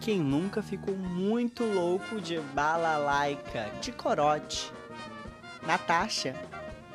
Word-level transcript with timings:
Quem 0.00 0.18
nunca 0.18 0.62
ficou 0.62 0.96
muito 0.96 1.62
louco 1.62 2.20
de 2.20 2.40
balalaica, 2.54 3.70
de 3.82 3.92
corote, 3.92 4.72
Natasha 5.62 6.34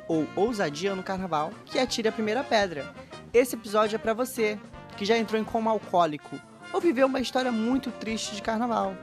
ou 0.08 0.26
ousadia 0.34 0.94
no 0.94 1.04
carnaval, 1.04 1.52
que 1.64 1.78
atire 1.78 2.08
a 2.08 2.12
primeira 2.12 2.42
pedra. 2.42 2.92
Esse 3.32 3.54
episódio 3.54 3.94
é 3.94 3.98
para 3.98 4.12
você 4.12 4.58
que 4.96 5.04
já 5.04 5.16
entrou 5.16 5.40
em 5.40 5.44
coma 5.44 5.70
alcoólico 5.70 6.40
ou 6.72 6.80
viveu 6.80 7.06
uma 7.06 7.20
história 7.20 7.52
muito 7.52 7.92
triste 7.92 8.34
de 8.34 8.42
carnaval. 8.42 8.96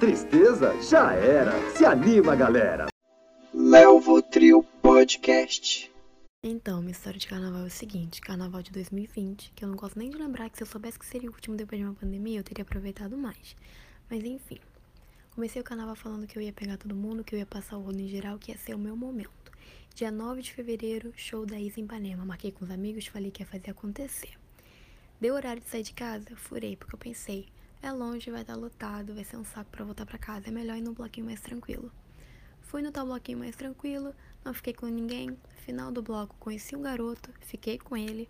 Tristeza 0.00 0.74
já 0.82 1.12
era. 1.12 1.52
Se 1.76 1.84
anima, 1.84 2.34
galera. 2.34 2.86
Léo 3.54 4.00
Trio 4.22 4.62
Podcast. 4.82 5.77
Então, 6.40 6.80
minha 6.80 6.92
história 6.92 7.18
de 7.18 7.26
carnaval 7.26 7.62
é 7.62 7.66
o 7.66 7.70
seguinte: 7.70 8.20
carnaval 8.20 8.62
de 8.62 8.70
2020, 8.70 9.50
que 9.56 9.64
eu 9.64 9.68
não 9.68 9.74
gosto 9.74 9.98
nem 9.98 10.08
de 10.08 10.16
lembrar 10.16 10.48
que 10.48 10.56
se 10.56 10.62
eu 10.62 10.68
soubesse 10.68 10.96
que 10.96 11.04
seria 11.04 11.28
o 11.28 11.32
último 11.32 11.56
depois 11.56 11.80
de 11.80 11.84
uma 11.84 11.94
pandemia, 11.94 12.38
eu 12.38 12.44
teria 12.44 12.62
aproveitado 12.62 13.18
mais. 13.18 13.56
Mas 14.08 14.22
enfim, 14.22 14.60
comecei 15.34 15.60
o 15.60 15.64
carnaval 15.64 15.96
falando 15.96 16.28
que 16.28 16.38
eu 16.38 16.42
ia 16.42 16.52
pegar 16.52 16.76
todo 16.76 16.94
mundo, 16.94 17.24
que 17.24 17.34
eu 17.34 17.40
ia 17.40 17.44
passar 17.44 17.76
o 17.76 17.82
rolo 17.82 17.98
em 17.98 18.06
geral, 18.06 18.38
que 18.38 18.52
ia 18.52 18.56
ser 18.56 18.76
o 18.76 18.78
meu 18.78 18.96
momento. 18.96 19.50
Dia 19.96 20.12
9 20.12 20.40
de 20.40 20.52
fevereiro, 20.52 21.12
show 21.16 21.44
da 21.44 21.58
Isa 21.58 21.80
em 21.80 21.84
Ipanema. 21.84 22.24
Marquei 22.24 22.52
com 22.52 22.64
os 22.64 22.70
amigos, 22.70 23.08
falei 23.08 23.32
que 23.32 23.42
ia 23.42 23.46
fazer 23.46 23.72
acontecer. 23.72 24.38
Deu 25.20 25.34
horário 25.34 25.60
de 25.60 25.68
sair 25.68 25.82
de 25.82 25.92
casa, 25.92 26.36
furei, 26.36 26.76
porque 26.76 26.94
eu 26.94 27.00
pensei, 27.00 27.48
é 27.82 27.90
longe, 27.90 28.30
vai 28.30 28.42
estar 28.42 28.54
lotado, 28.54 29.12
vai 29.12 29.24
ser 29.24 29.38
um 29.38 29.44
saco 29.44 29.72
para 29.72 29.84
voltar 29.84 30.06
para 30.06 30.16
casa, 30.16 30.46
é 30.46 30.52
melhor 30.52 30.76
ir 30.76 30.82
num 30.82 30.94
bloquinho 30.94 31.26
mais 31.26 31.40
tranquilo. 31.40 31.90
Fui 32.60 32.80
no 32.80 32.92
tal 32.92 33.06
bloquinho 33.06 33.38
mais 33.38 33.56
tranquilo, 33.56 34.14
não 34.44 34.54
fiquei 34.54 34.72
com 34.72 34.86
ninguém. 34.86 35.36
Final 35.64 35.92
do 35.92 36.02
bloco, 36.02 36.34
conheci 36.38 36.74
um 36.74 36.82
garoto, 36.82 37.30
fiquei 37.40 37.78
com 37.78 37.96
ele. 37.96 38.28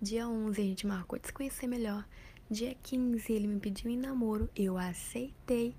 Dia 0.00 0.28
11 0.28 0.60
a 0.60 0.64
gente 0.64 0.86
marcou 0.86 1.18
de 1.18 1.26
se 1.26 1.32
conhecer 1.32 1.66
melhor. 1.66 2.04
Dia 2.50 2.76
15 2.82 3.32
ele 3.32 3.46
me 3.46 3.58
pediu 3.60 3.90
em 3.90 3.96
namoro, 3.96 4.48
eu 4.54 4.76
aceitei. 4.76 5.74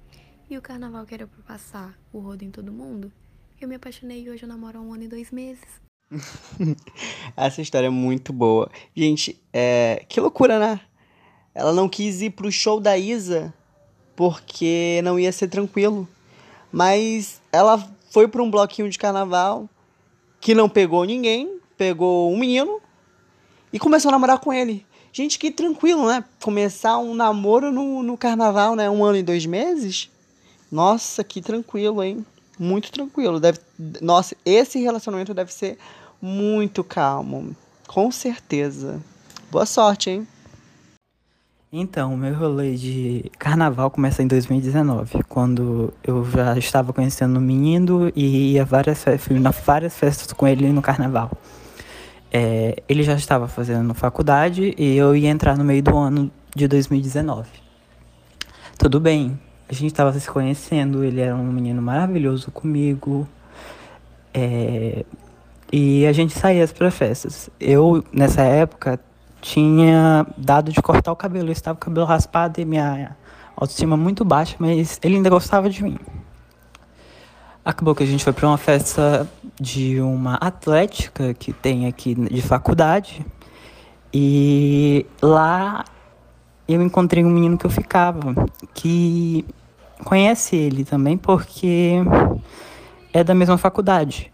E 0.49 0.57
o 0.57 0.61
carnaval 0.61 1.05
que 1.05 1.13
era 1.13 1.27
pra 1.27 1.43
passar 1.43 1.99
o 2.11 2.19
rodo 2.19 2.43
em 2.43 2.51
todo 2.51 2.71
mundo, 2.71 3.11
eu 3.59 3.67
me 3.67 3.75
apaixonei 3.75 4.23
e 4.23 4.29
hoje 4.29 4.43
eu 4.43 4.49
namoro 4.49 4.79
há 4.79 4.81
um 4.81 4.93
ano 4.93 5.03
e 5.03 5.07
dois 5.07 5.31
meses. 5.31 5.65
Essa 7.35 7.61
história 7.61 7.87
é 7.87 7.89
muito 7.89 8.31
boa. 8.31 8.71
Gente, 8.95 9.41
é... 9.51 10.05
que 10.07 10.19
loucura, 10.21 10.57
né? 10.57 10.79
Ela 11.53 11.73
não 11.73 11.89
quis 11.89 12.21
ir 12.21 12.29
pro 12.29 12.51
show 12.51 12.79
da 12.79 12.97
Isa 12.97 13.53
porque 14.15 15.01
não 15.03 15.19
ia 15.19 15.31
ser 15.31 15.47
tranquilo. 15.47 16.07
Mas 16.71 17.41
ela 17.51 17.77
foi 18.17 18.27
para 18.27 18.41
um 18.41 18.49
bloquinho 18.49 18.89
de 18.89 18.97
carnaval 18.97 19.69
que 20.41 20.55
não 20.55 20.67
pegou 20.67 21.03
ninguém, 21.03 21.59
pegou 21.77 22.33
um 22.33 22.37
menino 22.39 22.81
e 23.71 23.77
começou 23.77 24.09
a 24.09 24.13
namorar 24.13 24.39
com 24.39 24.51
ele. 24.51 24.83
Gente, 25.13 25.37
que 25.37 25.51
tranquilo, 25.51 26.07
né? 26.07 26.23
Começar 26.41 26.97
um 26.97 27.13
namoro 27.13 27.71
no, 27.71 28.01
no 28.01 28.17
carnaval, 28.17 28.75
né? 28.75 28.89
Um 28.89 29.05
ano 29.05 29.19
e 29.19 29.21
dois 29.21 29.45
meses. 29.45 30.09
Nossa, 30.71 31.23
que 31.23 31.41
tranquilo, 31.41 32.03
hein? 32.03 32.25
Muito 32.57 32.91
tranquilo. 32.91 33.39
Deve, 33.39 33.59
nossa, 34.01 34.35
esse 34.43 34.79
relacionamento 34.79 35.31
deve 35.31 35.53
ser 35.53 35.77
muito 36.19 36.83
calmo. 36.83 37.55
Com 37.87 38.09
certeza. 38.09 38.99
Boa 39.51 39.67
sorte, 39.67 40.09
hein? 40.09 40.27
Então, 41.71 42.15
meu 42.15 42.33
rolê 42.33 42.75
de 42.75 43.29
carnaval 43.37 43.91
começa 43.91 44.23
em 44.23 44.27
2019, 44.27 45.21
quando 45.27 45.93
eu 46.01 46.23
já 46.23 46.57
estava 46.57 46.93
conhecendo 46.93 47.35
o 47.35 47.41
menino 47.41 48.09
e 48.15 48.53
ia 48.53 48.63
várias, 48.63 49.03
fui 49.19 49.37
na 49.37 49.51
várias 49.51 49.93
festas 49.93 50.31
com 50.31 50.47
ele 50.47 50.71
no 50.71 50.81
carnaval. 50.81 51.29
É, 52.31 52.81
ele 52.87 53.03
já 53.03 53.15
estava 53.15 53.49
fazendo 53.49 53.93
faculdade 53.93 54.73
e 54.77 54.95
eu 54.95 55.13
ia 55.13 55.27
entrar 55.27 55.57
no 55.57 55.63
meio 55.65 55.83
do 55.83 55.97
ano 55.97 56.31
de 56.55 56.69
2019. 56.69 57.49
Tudo 58.77 58.97
bem, 59.01 59.37
a 59.67 59.73
gente 59.73 59.87
estava 59.87 60.17
se 60.17 60.29
conhecendo, 60.29 61.03
ele 61.03 61.19
era 61.19 61.35
um 61.35 61.51
menino 61.51 61.81
maravilhoso 61.81 62.49
comigo. 62.49 63.27
É, 64.33 65.03
e 65.69 66.05
a 66.05 66.13
gente 66.13 66.31
saía 66.31 66.65
para 66.65 66.89
festas. 66.89 67.49
Eu, 67.59 68.05
nessa 68.13 68.43
época, 68.43 68.97
tinha 69.41 70.25
dado 70.37 70.71
de 70.71 70.81
cortar 70.81 71.11
o 71.11 71.15
cabelo. 71.15 71.49
Eu 71.49 71.53
estava 71.53 71.77
com 71.77 71.83
o 71.83 71.85
cabelo 71.85 72.05
raspado 72.05 72.59
e 72.59 72.65
minha 72.65 73.15
autoestima 73.55 73.97
muito 73.97 74.23
baixa, 74.23 74.55
mas 74.59 74.99
ele 75.03 75.15
ainda 75.15 75.29
gostava 75.29 75.69
de 75.69 75.83
mim. 75.83 75.97
Acabou 77.65 77.93
que 77.93 78.03
a 78.03 78.05
gente 78.05 78.23
foi 78.23 78.31
para 78.31 78.47
uma 78.47 78.57
festa 78.57 79.27
de 79.59 79.99
uma 79.99 80.35
atlética 80.35 81.33
que 81.33 81.51
tem 81.51 81.85
aqui 81.87 82.15
de 82.15 82.41
faculdade. 82.41 83.25
E 84.13 85.05
lá 85.21 85.83
eu 86.67 86.81
encontrei 86.81 87.25
um 87.25 87.29
menino 87.29 87.57
que 87.57 87.65
eu 87.65 87.69
ficava, 87.69 88.33
que 88.73 89.45
conhece 90.05 90.55
ele 90.55 90.85
também 90.85 91.17
porque 91.17 91.95
é 93.11 93.23
da 93.23 93.35
mesma 93.35 93.57
faculdade. 93.57 94.31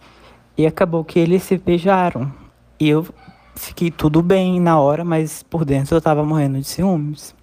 E 0.55 0.67
acabou 0.67 1.03
que 1.03 1.17
eles 1.17 1.41
se 1.43 1.57
beijaram. 1.57 2.31
E 2.79 2.89
eu 2.89 3.07
fiquei 3.55 3.91
tudo 3.91 4.21
bem 4.21 4.59
na 4.59 4.79
hora, 4.79 5.03
mas 5.03 5.43
por 5.43 5.65
dentro 5.65 5.95
eu 5.95 6.01
tava 6.01 6.23
morrendo 6.23 6.59
de 6.59 6.67
ciúmes. 6.67 7.35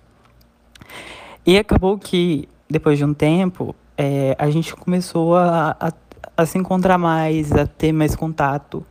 E 1.46 1.58
acabou 1.58 1.98
que, 1.98 2.48
depois 2.68 2.98
de 2.98 3.04
um 3.04 3.14
tempo, 3.14 3.74
é, 3.96 4.36
a 4.38 4.50
gente 4.50 4.74
começou 4.74 5.36
a, 5.36 5.76
a, 5.80 5.92
a, 6.36 6.46
se 6.46 6.58
encontrar 6.58 6.98
mais, 6.98 7.52
a 7.52 7.66
ter 7.66 7.92
mais 7.92 8.14
contato. 8.14 8.84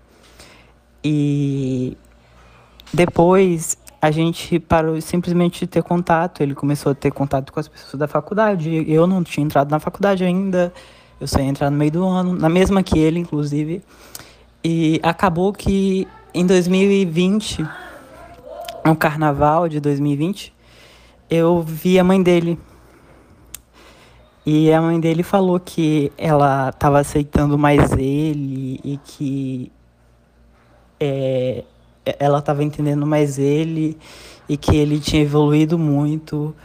E 1.03 1.97
depois 2.93 3.77
a 4.01 4.11
gente 4.11 4.59
parou 4.59 4.99
simplesmente 5.01 5.61
de 5.61 5.67
ter 5.67 5.83
contato. 5.83 6.41
Ele 6.41 6.55
começou 6.55 6.91
a 6.91 6.95
ter 6.95 7.11
contato 7.11 7.53
com 7.53 7.59
as 7.59 7.67
pessoas 7.67 7.99
da 7.99 8.07
faculdade. 8.07 8.83
Eu 8.87 9.05
não 9.05 9.23
tinha 9.23 9.45
entrado 9.45 9.69
na 9.69 9.79
faculdade 9.79 10.23
ainda. 10.23 10.73
Eu 11.19 11.27
só 11.27 11.39
ia 11.39 11.45
entrar 11.45 11.69
no 11.69 11.77
meio 11.77 11.91
do 11.91 12.05
ano, 12.05 12.33
na 12.33 12.49
mesma 12.49 12.81
que 12.81 12.97
ele, 12.97 13.19
inclusive. 13.19 13.83
E 14.63 14.99
acabou 15.03 15.53
que 15.53 16.07
em 16.33 16.45
2020, 16.45 17.67
no 18.85 18.95
carnaval 18.95 19.67
de 19.67 19.79
2020, 19.79 20.53
eu 21.29 21.61
vi 21.61 21.99
a 21.99 22.03
mãe 22.03 22.21
dele. 22.21 22.59
E 24.45 24.71
a 24.71 24.81
mãe 24.81 24.99
dele 24.99 25.21
falou 25.21 25.59
que 25.59 26.11
ela 26.17 26.69
estava 26.69 26.99
aceitando 26.99 27.57
mais 27.57 27.91
ele 27.93 28.79
e 28.83 28.97
que 29.03 29.71
é, 30.99 31.63
ela 32.19 32.39
estava 32.39 32.63
entendendo 32.63 33.05
mais 33.05 33.37
ele 33.37 33.97
e 34.47 34.57
que 34.57 34.75
ele 34.75 34.99
tinha 34.99 35.21
evoluído 35.21 35.77
muito. 35.77 36.55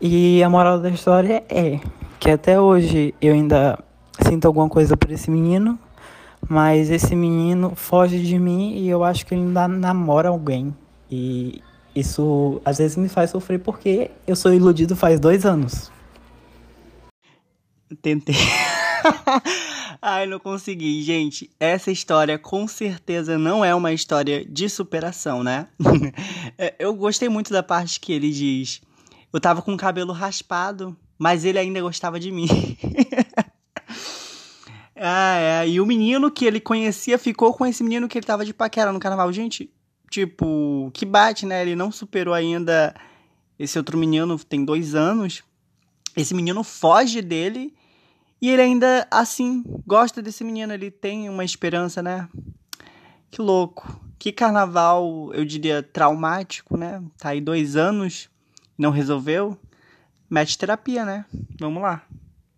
E 0.00 0.42
a 0.42 0.48
moral 0.48 0.78
da 0.78 0.88
história 0.88 1.44
é 1.48 1.80
que 2.18 2.30
até 2.30 2.60
hoje 2.60 3.14
eu 3.20 3.34
ainda 3.34 3.78
sinto 4.22 4.46
alguma 4.46 4.68
coisa 4.68 4.96
por 4.96 5.10
esse 5.10 5.30
menino, 5.30 5.78
mas 6.48 6.90
esse 6.90 7.14
menino 7.14 7.74
foge 7.74 8.22
de 8.22 8.38
mim 8.38 8.76
e 8.76 8.88
eu 8.88 9.02
acho 9.02 9.26
que 9.26 9.34
ele 9.34 9.42
ainda 9.42 9.66
namora 9.66 10.28
alguém. 10.28 10.74
E 11.10 11.62
isso 11.94 12.60
às 12.64 12.78
vezes 12.78 12.96
me 12.96 13.08
faz 13.08 13.30
sofrer 13.30 13.58
porque 13.60 14.10
eu 14.26 14.36
sou 14.36 14.52
iludido 14.52 14.94
faz 14.94 15.18
dois 15.18 15.44
anos. 15.44 15.90
Tentei. 18.02 18.34
Ai, 20.02 20.26
não 20.26 20.38
consegui. 20.38 21.02
Gente, 21.02 21.50
essa 21.58 21.90
história 21.90 22.38
com 22.38 22.68
certeza 22.68 23.38
não 23.38 23.64
é 23.64 23.74
uma 23.74 23.92
história 23.92 24.44
de 24.44 24.68
superação, 24.68 25.42
né? 25.42 25.68
É, 26.58 26.74
eu 26.78 26.94
gostei 26.94 27.28
muito 27.28 27.52
da 27.52 27.62
parte 27.62 28.00
que 28.00 28.12
ele 28.12 28.30
diz: 28.30 28.80
Eu 29.30 29.38
tava 29.38 29.60
com 29.60 29.74
o 29.74 29.76
cabelo 29.76 30.12
raspado, 30.12 30.96
mas 31.18 31.44
ele 31.44 31.58
ainda 31.58 31.82
gostava 31.82 32.18
de 32.18 32.32
mim. 32.32 32.48
Ah, 35.08 35.36
é. 35.38 35.68
E 35.68 35.80
o 35.80 35.86
menino 35.86 36.30
que 36.32 36.44
ele 36.44 36.58
conhecia 36.58 37.16
ficou 37.16 37.54
com 37.54 37.64
esse 37.64 37.82
menino 37.84 38.08
que 38.08 38.18
ele 38.18 38.26
tava 38.26 38.44
de 38.44 38.52
paquera 38.52 38.92
no 38.92 38.98
carnaval. 38.98 39.32
Gente, 39.32 39.70
tipo, 40.10 40.90
que 40.92 41.06
bate, 41.06 41.46
né? 41.46 41.62
Ele 41.62 41.76
não 41.76 41.92
superou 41.92 42.34
ainda 42.34 42.92
esse 43.56 43.78
outro 43.78 43.96
menino, 43.96 44.36
tem 44.38 44.64
dois 44.64 44.96
anos. 44.96 45.44
Esse 46.16 46.34
menino 46.34 46.64
foge 46.64 47.22
dele 47.22 47.72
e 48.42 48.50
ele 48.50 48.62
ainda, 48.62 49.06
assim, 49.10 49.62
gosta 49.86 50.20
desse 50.20 50.42
menino. 50.42 50.72
Ele 50.72 50.90
tem 50.90 51.28
uma 51.28 51.44
esperança, 51.44 52.02
né? 52.02 52.28
Que 53.30 53.40
louco. 53.40 54.00
Que 54.18 54.32
carnaval, 54.32 55.30
eu 55.34 55.44
diria, 55.44 55.84
traumático, 55.84 56.76
né? 56.76 57.00
Tá 57.16 57.28
aí 57.28 57.40
dois 57.40 57.76
anos, 57.76 58.28
não 58.76 58.90
resolveu. 58.90 59.56
Mete 60.28 60.58
terapia, 60.58 61.04
né? 61.04 61.24
Vamos 61.60 61.80
lá. 61.80 62.02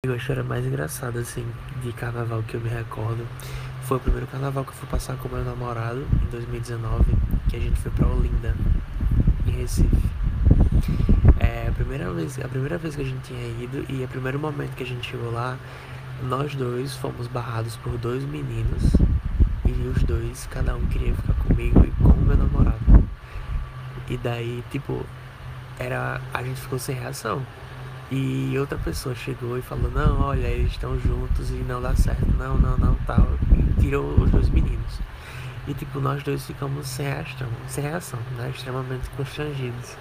A 0.07 0.15
história 0.15 0.45
mais 0.45 0.65
engraçada, 0.65 1.19
assim, 1.19 1.45
de 1.83 1.93
carnaval 1.93 2.41
que 2.45 2.55
eu 2.55 2.61
me 2.61 2.69
recordo 2.69 3.27
foi 3.83 3.97
o 3.97 4.01
primeiro 4.01 4.29
carnaval 4.29 4.63
que 4.63 4.71
eu 4.71 4.75
fui 4.75 4.89
passar 4.89 5.17
com 5.17 5.29
meu 5.29 5.45
namorado, 5.45 6.07
em 6.23 6.31
2019, 6.31 7.05
que 7.49 7.57
a 7.57 7.59
gente 7.59 7.81
foi 7.81 7.91
pra 7.91 8.07
Olinda, 8.07 8.55
em 9.45 9.51
Recife. 9.51 9.91
É 11.41 11.67
a 11.69 11.73
primeira 11.73 12.13
vez, 12.13 12.39
a 12.39 12.47
primeira 12.47 12.79
vez 12.79 12.95
que 12.95 13.03
a 13.03 13.05
gente 13.05 13.23
tinha 13.23 13.45
ido 13.61 13.85
e 13.93 14.05
o 14.05 14.07
primeiro 14.07 14.39
momento 14.39 14.77
que 14.77 14.85
a 14.85 14.87
gente 14.87 15.05
chegou 15.05 15.33
lá, 15.33 15.59
nós 16.23 16.55
dois 16.55 16.95
fomos 16.95 17.27
barrados 17.27 17.75
por 17.79 17.99
dois 17.99 18.23
meninos 18.23 18.93
e 19.67 19.73
os 19.89 20.05
dois, 20.05 20.47
cada 20.49 20.77
um 20.77 20.87
queria 20.87 21.13
ficar 21.13 21.35
comigo 21.35 21.85
e 21.85 21.91
com 22.01 22.13
meu 22.21 22.37
namorado. 22.37 22.79
E 24.09 24.17
daí, 24.17 24.63
tipo, 24.71 25.05
era. 25.77 26.21
A 26.33 26.41
gente 26.45 26.61
ficou 26.61 26.79
sem 26.79 26.95
reação. 26.95 27.43
E 28.11 28.57
outra 28.59 28.79
pessoa 28.79 29.15
chegou 29.15 29.59
e 29.59 29.63
falou, 29.63 29.91
não, 29.91 30.21
olha, 30.21 30.47
eles 30.47 30.73
estão 30.73 30.99
juntos 30.99 31.51
e 31.51 31.65
não 31.69 31.83
dá 31.83 31.95
certo, 31.95 32.27
não, 32.39 32.57
não, 32.57 32.79
não, 32.79 32.95
tal. 33.07 33.27
E 33.53 33.81
tirou 33.81 34.19
os 34.21 34.31
dois 34.31 34.49
meninos. 34.49 34.99
E 35.67 35.75
tipo, 35.75 36.01
nós 36.01 36.23
dois 36.23 36.47
ficamos 36.47 36.87
sem 36.87 37.07
reação, 37.07 37.49
sem 37.67 37.85
reação, 37.85 38.19
né? 38.39 38.51
Extremamente 38.55 39.11
constrangidos. 39.11 39.97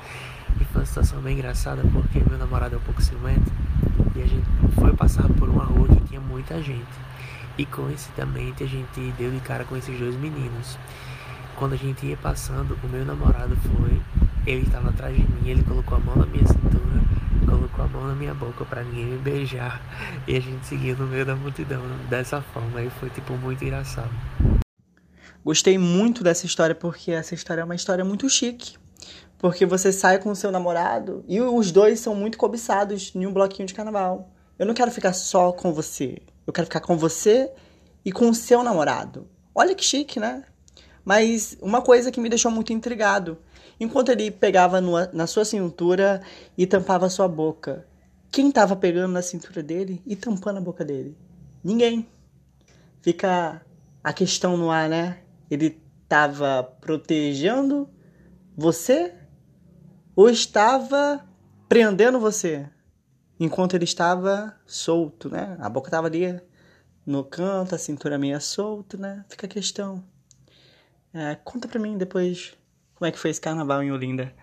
E 0.62 0.63
foi 0.63 0.81
uma 0.81 0.86
situação 0.86 1.19
bem 1.19 1.33
engraçada 1.33 1.81
porque 1.92 2.24
meu 2.30 2.38
namorado 2.39 2.75
é 2.75 2.77
um 2.77 2.81
pouco 2.81 3.01
ciumento 3.01 3.51
e 4.15 4.21
a 4.21 4.25
gente 4.25 4.48
foi 4.80 4.95
passar 4.95 5.27
por 5.27 5.50
uma 5.50 5.65
rua 5.65 5.89
que 5.89 6.01
tinha 6.06 6.21
muita 6.21 6.63
gente. 6.63 6.88
E 7.57 7.65
coincidentemente 7.65 8.63
a 8.63 8.68
gente 8.68 9.13
deu 9.18 9.30
de 9.30 9.42
cara 9.42 9.65
com 9.65 9.75
esses 9.75 10.00
dois 10.00 10.15
meninos. 10.15 10.77
Quando 11.57 11.74
a 11.74 11.77
gente 11.77 12.06
ia 12.06 12.15
passando, 12.15 12.77
o 12.81 12.88
meu 12.88 13.03
namorado 13.03 13.57
foi, 13.57 14.00
ele 14.45 14.65
estava 14.65 14.89
atrás 14.89 15.13
de 15.13 15.21
mim, 15.21 15.50
ele 15.50 15.63
colocou 15.63 15.98
a 15.98 16.00
mão 16.00 16.15
na 16.15 16.25
minha 16.25 16.48
cintura, 16.48 16.86
mão 17.88 18.07
na 18.07 18.16
minha 18.16 18.34
boca 18.34 18.66
para 18.66 18.84
ninguém 18.84 19.06
me 19.06 19.18
beijar. 19.18 19.81
E 20.28 20.36
a 20.36 20.39
gente 20.39 20.66
seguiu 20.66 20.95
no 20.98 21.07
meio 21.07 21.25
da 21.25 21.36
multidão 21.36 21.81
dessa 22.10 22.42
forma. 22.42 22.81
E 22.81 22.89
foi 22.89 23.10
tipo 23.10 23.34
muito 23.34 23.63
engraçado. 23.63 24.10
Gostei 25.44 25.78
muito 25.78 26.24
dessa 26.24 26.45
história 26.45 26.75
porque 26.75 27.12
essa 27.12 27.34
história 27.34 27.62
é 27.62 27.63
uma 27.63 27.75
história 27.75 28.04
muito 28.04 28.30
chique. 28.30 28.75
Porque 29.38 29.66
você 29.66 29.92
sai 29.94 30.19
com 30.19 30.31
o 30.31 30.36
seu 30.36 30.51
namorado 30.51 31.24
e 31.28 31.39
os 31.39 31.72
dois 31.72 32.00
são 32.00 32.16
muito 32.16 32.38
cobiçados 32.38 33.12
em 33.16 33.25
um 33.25 33.34
bloquinho 33.34 33.68
de 33.68 33.74
carnaval. 33.74 34.31
Eu 34.57 34.66
não 34.66 34.74
quero 34.74 34.92
ficar 34.92 35.13
só 35.13 35.51
com 35.51 35.72
você. 35.72 36.22
Eu 36.45 36.51
quero 36.51 36.66
ficar 36.66 36.81
com 36.81 36.98
você 36.98 37.51
e 38.04 38.12
com 38.12 38.30
o 38.30 38.34
seu 38.34 38.63
namorado. 38.63 39.28
Olha 39.54 39.75
que 39.75 39.86
chique, 39.86 40.19
né? 40.19 40.44
Mas 41.06 41.57
uma 41.62 41.81
coisa 41.81 42.12
que 42.12 42.19
me 42.19 42.28
deixou 42.28 42.51
muito 42.51 42.74
intrigado. 42.74 43.38
Enquanto 43.79 44.09
ele 44.09 44.31
pegava 44.31 44.81
na 44.81 45.27
sua 45.27 45.45
cintura 45.45 46.21
e 46.57 46.65
tampava 46.65 47.09
sua 47.09 47.27
boca, 47.27 47.85
quem 48.31 48.50
estava 48.50 48.75
pegando 48.75 49.13
na 49.13 49.21
cintura 49.21 49.62
dele 49.62 50.01
e 50.06 50.15
tampando 50.15 50.57
a 50.57 50.62
boca 50.62 50.83
dele? 50.83 51.15
Ninguém. 51.63 52.07
Fica 53.01 53.62
a 54.03 54.12
questão 54.12 54.57
no 54.57 54.71
ar, 54.71 54.89
né? 54.89 55.19
Ele 55.50 55.79
estava 56.03 56.63
protegendo 56.63 57.89
você 58.56 59.13
ou 60.15 60.29
estava 60.29 61.24
prendendo 61.69 62.19
você 62.19 62.68
enquanto 63.39 63.75
ele 63.75 63.83
estava 63.83 64.56
solto, 64.65 65.29
né? 65.29 65.56
A 65.59 65.69
boca 65.69 65.89
estava 65.89 66.07
ali 66.07 66.41
no 67.06 67.24
canto, 67.24 67.75
a 67.75 67.77
cintura 67.77 68.18
meio 68.18 68.41
solta, 68.41 68.97
né? 68.97 69.24
Fica 69.29 69.45
a 69.45 69.50
questão. 69.50 70.03
É, 71.13 71.35
conta 71.35 71.68
pra 71.68 71.79
mim 71.79 71.97
depois 71.97 72.56
como 72.97 73.07
é 73.07 73.11
que 73.11 73.19
foi 73.19 73.29
esse 73.29 73.39
carnaval 73.39 73.83
em 73.83 73.91
Olinda. 73.91 74.33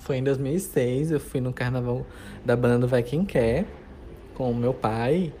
Foi 0.00 0.16
em 0.16 0.24
2006, 0.24 1.10
eu 1.10 1.20
fui 1.20 1.38
no 1.38 1.52
carnaval 1.52 2.06
da 2.44 2.56
banda 2.56 2.86
Vai 2.86 3.02
Quem 3.02 3.26
Quer 3.26 3.66
com 4.34 4.50
o 4.50 4.54
meu 4.54 4.72
pai. 4.72 5.34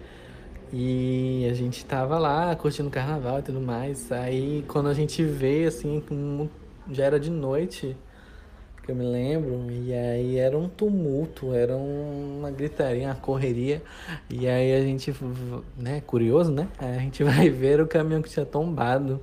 E 0.70 1.48
a 1.50 1.54
gente 1.54 1.86
tava 1.86 2.18
lá 2.18 2.54
curtindo 2.54 2.88
o 2.88 2.92
carnaval 2.92 3.38
e 3.38 3.42
tudo 3.42 3.62
mais. 3.62 4.12
Aí 4.12 4.62
quando 4.68 4.90
a 4.90 4.94
gente 4.94 5.24
veio, 5.24 5.68
assim, 5.68 6.02
já 6.90 7.04
era 7.04 7.18
de 7.18 7.30
noite, 7.30 7.96
que 8.82 8.92
eu 8.92 8.94
me 8.94 9.04
lembro, 9.04 9.70
e 9.70 9.94
aí 9.94 10.36
era 10.36 10.56
um 10.56 10.68
tumulto, 10.68 11.54
era 11.54 11.74
uma 11.74 12.50
gritaria, 12.50 13.06
uma 13.06 13.14
correria, 13.14 13.82
e 14.28 14.46
aí 14.46 14.74
a 14.74 14.80
gente, 14.82 15.14
né, 15.76 16.02
curioso, 16.06 16.52
né? 16.52 16.68
Aí 16.78 16.96
a 16.96 17.00
gente 17.00 17.24
vai 17.24 17.48
ver 17.48 17.80
o 17.80 17.86
caminhão 17.86 18.20
que 18.20 18.28
tinha 18.28 18.44
tombado, 18.44 19.20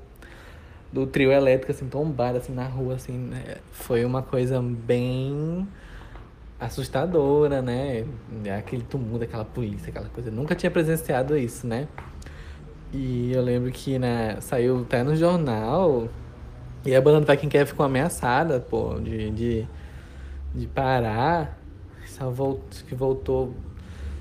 do 0.93 1.07
trio 1.07 1.31
elétrico, 1.31 1.71
assim, 1.71 1.87
tombado, 1.87 2.37
assim, 2.37 2.53
na 2.53 2.67
rua, 2.67 2.93
assim, 2.95 3.17
né? 3.17 3.57
Foi 3.71 4.05
uma 4.05 4.21
coisa 4.21 4.61
bem 4.61 5.67
assustadora, 6.59 7.63
né? 7.63 8.05
Aquele 8.55 8.83
tumulto, 8.83 9.23
aquela 9.23 9.43
polícia, 9.43 9.89
aquela 9.89 10.07
coisa. 10.07 10.29
Eu 10.29 10.33
nunca 10.33 10.53
tinha 10.53 10.69
presenciado 10.69 11.35
isso, 11.35 11.65
né? 11.65 11.87
E 12.93 13.31
eu 13.33 13.41
lembro 13.41 13.71
que 13.71 13.97
né, 13.97 14.37
saiu 14.39 14.81
até 14.81 15.03
no 15.03 15.15
jornal 15.15 16.07
e 16.85 16.95
a 16.95 17.01
banda 17.01 17.21
do 17.21 17.37
Quem 17.39 17.49
Quer 17.49 17.65
ficou 17.65 17.83
ameaçada, 17.83 18.59
pô, 18.59 18.99
de, 18.99 19.31
de, 19.31 19.67
de 20.53 20.67
parar. 20.67 21.57
Só 22.05 22.29
voltou, 22.29 22.63
que 22.87 22.93
voltou, 22.93 23.55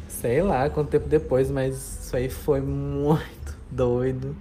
sei 0.08 0.40
lá 0.40 0.70
quanto 0.70 0.88
tempo 0.88 1.06
depois, 1.06 1.50
mas 1.50 1.74
isso 1.74 2.16
aí 2.16 2.30
foi 2.30 2.62
muito 2.64 3.58
doido. 3.70 4.34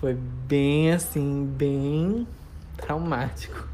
Foi 0.00 0.16
bem 0.46 0.92
assim, 0.92 1.46
bem 1.56 2.26
traumático. 2.76 3.68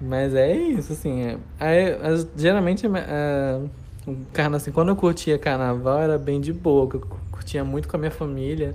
Mas 0.00 0.34
é 0.34 0.52
isso, 0.52 0.92
assim. 0.92 1.38
É, 1.60 1.98
geralmente, 2.36 2.86
é, 2.86 3.60
o 4.06 4.16
carnaval, 4.32 4.56
assim, 4.56 4.72
quando 4.72 4.88
eu 4.88 4.96
curtia 4.96 5.38
carnaval, 5.38 6.00
era 6.00 6.18
bem 6.18 6.40
de 6.40 6.52
boa. 6.52 6.88
Eu 6.92 7.00
curtia 7.30 7.62
muito 7.62 7.88
com 7.88 7.96
a 7.96 8.00
minha 8.00 8.10
família. 8.10 8.74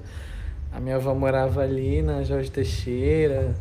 A 0.71 0.79
minha 0.79 0.95
avó 0.95 1.13
morava 1.13 1.61
ali 1.61 2.01
na 2.01 2.23
Jorge 2.23 2.49
Teixeira. 2.49 3.53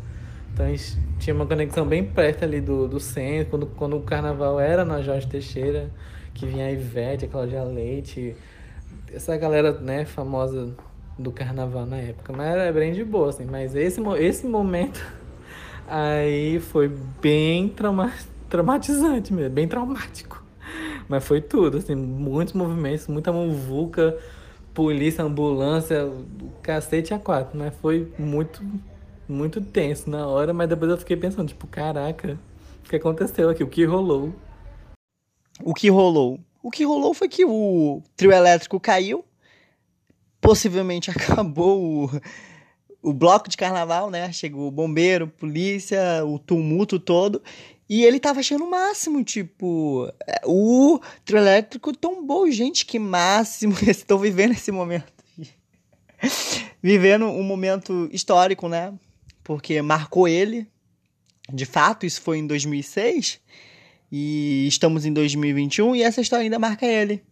Então 0.53 0.65
a 0.65 0.69
gente 0.69 0.97
tinha 1.19 1.35
uma 1.35 1.45
conexão 1.45 1.85
bem 1.85 2.03
perto 2.03 2.43
ali 2.43 2.61
do, 2.61 2.87
do 2.87 2.99
centro, 2.99 3.51
quando, 3.51 3.65
quando 3.67 3.97
o 3.97 4.01
carnaval 4.01 4.59
era 4.59 4.83
na 4.83 5.01
Jorge 5.01 5.27
Teixeira, 5.27 5.91
que 6.33 6.45
vinha 6.45 6.65
a 6.65 6.71
Ivete, 6.71 7.25
a 7.25 7.27
Cláudia 7.27 7.63
Leite, 7.63 8.35
essa 9.13 9.37
galera, 9.37 9.73
né, 9.73 10.03
famosa 10.05 10.73
do 11.17 11.31
carnaval 11.31 11.85
na 11.85 11.97
época. 11.97 12.33
Mas 12.33 12.47
era 12.47 12.71
bem 12.71 12.93
de 12.93 13.03
boa, 13.03 13.29
assim. 13.29 13.45
Mas 13.45 13.75
esse, 13.75 14.01
esse 14.19 14.47
momento 14.47 15.03
aí 15.87 16.59
foi 16.59 16.91
bem 17.21 17.69
trauma, 17.69 18.13
traumatizante 18.49 19.33
mesmo, 19.33 19.53
bem 19.53 19.67
traumático. 19.67 20.43
Mas 21.07 21.23
foi 21.23 21.41
tudo, 21.41 21.77
assim, 21.77 21.95
muitos 21.95 22.53
movimentos, 22.53 23.07
muita 23.07 23.31
muvuca, 23.31 24.17
polícia, 24.73 25.23
ambulância, 25.23 26.11
cacete 26.61 27.13
a 27.13 27.19
quatro, 27.19 27.57
mas 27.57 27.73
foi 27.75 28.11
muito 28.19 28.61
muito 29.27 29.59
tenso 29.59 30.09
na 30.09 30.25
hora, 30.25 30.53
mas 30.53 30.69
depois 30.69 30.89
eu 30.89 30.97
fiquei 30.97 31.17
pensando, 31.17 31.49
tipo, 31.49 31.67
caraca, 31.67 32.39
o 32.85 32.89
que 32.89 32.95
aconteceu 32.95 33.49
aqui? 33.49 33.63
O 33.63 33.67
que 33.67 33.83
rolou? 33.83 34.33
O 35.61 35.73
que 35.73 35.89
rolou? 35.89 36.39
O 36.63 36.71
que 36.71 36.85
rolou 36.85 37.13
foi 37.13 37.27
que 37.27 37.43
o 37.43 38.01
trio 38.15 38.31
elétrico 38.31 38.79
caiu, 38.79 39.25
possivelmente 40.47 41.11
acabou 41.11 42.05
o, 42.05 42.21
o 43.01 43.13
bloco 43.13 43.49
de 43.49 43.57
carnaval, 43.57 44.09
né? 44.09 44.31
Chegou 44.31 44.67
o 44.67 44.71
bombeiro, 44.71 45.27
polícia, 45.27 45.99
o 46.25 46.39
tumulto 46.39 46.99
todo. 46.99 47.41
E 47.89 48.03
ele 48.03 48.19
tava 48.19 48.39
achando 48.39 48.63
o 48.65 48.71
máximo, 48.71 49.23
tipo, 49.23 50.09
é, 50.25 50.41
o 50.45 50.99
trio 51.25 51.39
elétrico 51.39 51.95
tombou, 51.95 52.49
gente, 52.51 52.85
que 52.85 52.99
máximo. 52.99 53.75
Estou 53.87 54.19
vivendo 54.19 54.51
esse 54.51 54.71
momento. 54.71 55.11
vivendo 56.81 57.25
um 57.25 57.43
momento 57.43 58.09
histórico, 58.11 58.69
né? 58.69 58.93
porque 59.47 59.81
marcou 59.81 60.27
ele. 60.27 60.67
De 61.49 61.65
fato, 61.65 62.05
isso 62.05 62.21
foi 62.21 62.39
em 62.39 62.45
2006 62.45 63.39
e 64.11 64.67
estamos 64.67 65.05
em 65.05 65.13
2021 65.13 65.95
e 65.95 66.03
essa 66.03 66.19
história 66.19 66.43
ainda 66.43 66.59
marca 66.59 66.85
ele. 66.85 67.23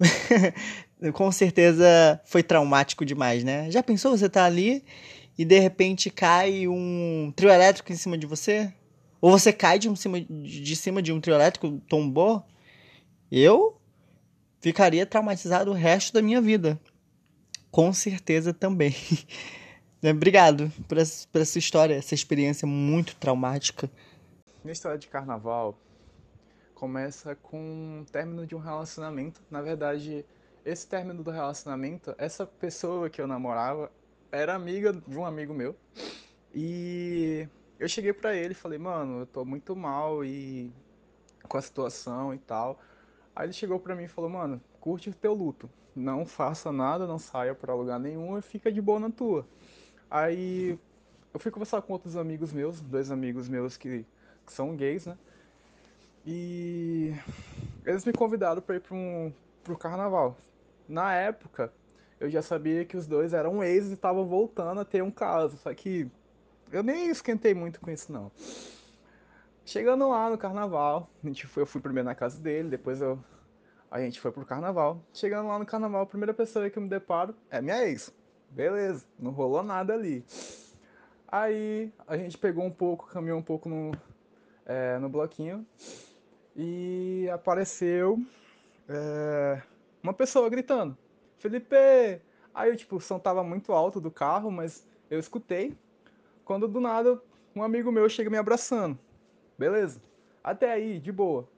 Com 1.14 1.32
certeza 1.32 2.20
foi 2.24 2.42
traumático 2.42 3.04
demais, 3.04 3.42
né? 3.42 3.70
Já 3.70 3.82
pensou 3.82 4.16
você 4.16 4.28
tá 4.28 4.44
ali 4.44 4.84
e 5.38 5.44
de 5.44 5.58
repente 5.58 6.10
cai 6.10 6.68
um 6.68 7.32
trio 7.34 7.50
elétrico 7.50 7.92
em 7.92 7.96
cima 7.96 8.18
de 8.18 8.26
você? 8.26 8.72
Ou 9.20 9.30
você 9.30 9.52
cai 9.52 9.78
de, 9.78 9.88
um 9.88 9.96
cima, 9.96 10.20
de 10.20 10.76
cima 10.76 11.00
de 11.02 11.12
um 11.12 11.20
trio 11.20 11.34
elétrico, 11.34 11.80
tombou? 11.88 12.44
Eu 13.30 13.80
ficaria 14.60 15.06
traumatizado 15.06 15.70
o 15.70 15.74
resto 15.74 16.12
da 16.12 16.22
minha 16.22 16.40
vida. 16.40 16.78
Com 17.70 17.92
certeza 17.92 18.52
também. 18.52 18.94
É, 20.02 20.12
obrigado 20.12 20.72
por 20.88 20.96
essa, 20.96 21.28
por 21.28 21.42
essa 21.42 21.58
história, 21.58 21.94
essa 21.94 22.14
experiência 22.14 22.66
muito 22.66 23.14
traumática. 23.16 23.90
Minha 24.64 24.72
história 24.72 24.96
de 24.96 25.06
carnaval 25.06 25.78
começa 26.74 27.34
com 27.34 28.00
o 28.00 28.10
término 28.10 28.46
de 28.46 28.54
um 28.54 28.58
relacionamento. 28.58 29.42
Na 29.50 29.60
verdade, 29.60 30.24
esse 30.64 30.86
término 30.86 31.22
do 31.22 31.30
relacionamento, 31.30 32.14
essa 32.18 32.46
pessoa 32.46 33.08
que 33.08 33.20
eu 33.20 33.26
namorava 33.26 33.90
era 34.30 34.54
amiga 34.54 34.92
de 34.92 35.16
um 35.16 35.24
amigo 35.24 35.52
meu. 35.54 35.74
E 36.54 37.48
eu 37.78 37.88
cheguei 37.88 38.12
para 38.12 38.34
ele 38.34 38.52
e 38.52 38.54
falei, 38.54 38.78
mano, 38.78 39.20
eu 39.20 39.26
tô 39.26 39.44
muito 39.44 39.74
mal 39.74 40.24
e 40.24 40.72
com 41.48 41.56
a 41.56 41.62
situação 41.62 42.34
e 42.34 42.38
tal. 42.38 42.78
Aí 43.34 43.46
ele 43.46 43.52
chegou 43.52 43.78
para 43.78 43.94
mim 43.94 44.04
e 44.04 44.08
falou, 44.08 44.30
mano, 44.30 44.60
curte 44.80 45.10
o 45.10 45.14
teu 45.14 45.34
luto. 45.34 45.70
Não 45.94 46.24
faça 46.24 46.70
nada, 46.70 47.06
não 47.06 47.18
saia 47.18 47.54
para 47.54 47.74
lugar 47.74 47.98
nenhum 47.98 48.38
e 48.38 48.42
fica 48.42 48.70
de 48.70 48.80
boa 48.80 49.00
na 49.00 49.10
tua. 49.10 49.46
Aí 50.10 50.78
eu 51.32 51.40
fui 51.40 51.50
conversar 51.50 51.82
com 51.82 51.92
outros 51.92 52.16
amigos 52.16 52.52
meus, 52.52 52.80
dois 52.80 53.10
amigos 53.10 53.48
meus 53.48 53.76
que, 53.76 54.04
que 54.46 54.52
são 54.52 54.76
gays, 54.76 55.06
né? 55.06 55.16
E 56.26 57.14
eles 57.84 58.04
me 58.04 58.12
convidaram 58.12 58.60
para 58.60 58.76
ir 58.76 58.80
para 58.80 58.94
um, 58.94 59.32
pro 59.64 59.76
carnaval. 59.76 60.36
Na 60.90 61.14
época, 61.14 61.72
eu 62.18 62.28
já 62.28 62.42
sabia 62.42 62.84
que 62.84 62.96
os 62.96 63.06
dois 63.06 63.32
eram 63.32 63.62
ex 63.62 63.88
e 63.88 63.94
estavam 63.94 64.26
voltando 64.26 64.80
a 64.80 64.84
ter 64.84 65.04
um 65.04 65.10
caso, 65.10 65.56
só 65.56 65.72
que 65.72 66.10
eu 66.72 66.82
nem 66.82 67.08
esquentei 67.08 67.54
muito 67.54 67.80
com 67.80 67.92
isso 67.92 68.12
não. 68.12 68.32
Chegando 69.64 70.08
lá 70.08 70.28
no 70.28 70.36
carnaval, 70.36 71.08
a 71.22 71.26
gente 71.28 71.46
foi, 71.46 71.62
eu 71.62 71.66
fui 71.66 71.80
primeiro 71.80 72.08
na 72.08 72.14
casa 72.16 72.40
dele, 72.40 72.68
depois 72.68 73.00
eu, 73.00 73.22
a 73.88 74.00
gente 74.00 74.20
foi 74.20 74.32
pro 74.32 74.44
carnaval. 74.44 75.00
Chegando 75.14 75.46
lá 75.46 75.60
no 75.60 75.64
carnaval, 75.64 76.02
a 76.02 76.06
primeira 76.06 76.34
pessoa 76.34 76.68
que 76.68 76.76
eu 76.76 76.82
me 76.82 76.88
deparo 76.88 77.36
é 77.48 77.62
minha 77.62 77.86
ex. 77.86 78.12
Beleza, 78.50 79.06
não 79.16 79.30
rolou 79.30 79.62
nada 79.62 79.94
ali. 79.94 80.24
Aí 81.28 81.92
a 82.08 82.16
gente 82.16 82.36
pegou 82.36 82.64
um 82.64 82.70
pouco, 82.72 83.06
caminhou 83.06 83.38
um 83.38 83.42
pouco 83.44 83.68
no, 83.68 83.92
é, 84.66 84.98
no 84.98 85.08
bloquinho 85.08 85.64
e 86.56 87.30
apareceu 87.32 88.18
é, 88.88 89.62
uma 90.02 90.12
pessoa 90.12 90.48
gritando: 90.48 90.96
Felipe! 91.38 92.20
Aí, 92.54 92.76
tipo, 92.76 92.96
o 92.96 93.00
som 93.00 93.18
tava 93.18 93.44
muito 93.44 93.72
alto 93.72 94.00
do 94.00 94.10
carro, 94.10 94.50
mas 94.50 94.86
eu 95.10 95.18
escutei. 95.18 95.76
Quando 96.44 96.66
do 96.66 96.80
nada 96.80 97.20
um 97.54 97.62
amigo 97.62 97.92
meu 97.92 98.08
chega 98.08 98.30
me 98.30 98.36
abraçando. 98.36 98.98
Beleza. 99.58 100.02
Até 100.42 100.72
aí, 100.72 100.98
de 100.98 101.12
boa. 101.12 101.48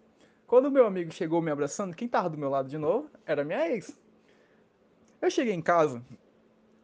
Quando 0.46 0.70
meu 0.70 0.86
amigo 0.86 1.10
chegou 1.12 1.40
me 1.40 1.50
abraçando, 1.50 1.96
quem 1.96 2.06
tava 2.06 2.28
do 2.28 2.36
meu 2.36 2.50
lado 2.50 2.68
de 2.68 2.76
novo 2.76 3.08
era 3.24 3.44
minha 3.44 3.70
ex. 3.70 3.98
Eu 5.20 5.30
cheguei 5.30 5.54
em 5.54 5.62
casa, 5.62 6.04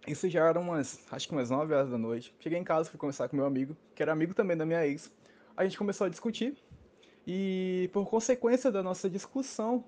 isso 0.07 0.29
já 0.29 0.47
era 0.47 0.59
umas, 0.59 1.05
acho 1.11 1.29
que 1.29 1.35
umas 1.35 1.51
9 1.51 1.75
horas 1.75 1.91
da 1.91 1.99
noite. 1.99 2.35
Cheguei 2.39 2.59
em 2.59 2.65
casa, 2.65 2.89
fui 2.89 2.99
conversar 2.99 3.29
com 3.29 3.37
meu 3.37 3.45
amigo, 3.45 3.77
que 3.95 4.03
era 4.03 4.11
amigo 4.11 4.33
também 4.33 4.57
da 4.57 4.65
minha 4.65 4.87
ex. 4.87 5.13
A 5.57 5.65
gente 5.65 5.77
começou 5.77 6.07
a 6.07 6.09
discutir 6.09 6.57
e, 7.27 7.91
por 7.93 8.09
consequência 8.09 8.71
da 8.71 8.83
nossa 8.83 9.11
discussão, 9.11 9.85